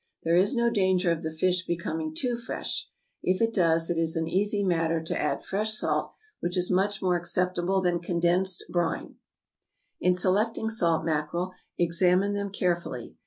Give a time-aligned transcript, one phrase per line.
[0.23, 2.89] There is no danger of the fish becoming too fresh;
[3.21, 7.03] if it does, it is an easy matter to add fresh salt, which is much
[7.03, 9.17] more acceptable than condensed brine.
[9.99, 13.15] In selecting salt mackerel, examine them carefully.